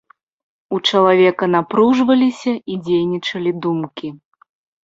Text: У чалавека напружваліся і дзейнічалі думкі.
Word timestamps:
У 0.77 0.77
чалавека 0.89 1.49
напружваліся 1.57 2.53
і 2.57 2.73
дзейнічалі 2.89 3.51
думкі. 3.67 4.07